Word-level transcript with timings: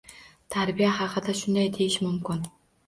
Tarbiya 0.55 0.89
haqida 1.01 1.37
shunday 1.43 1.71
deyish 1.81 2.01
mumkin. 2.09 2.47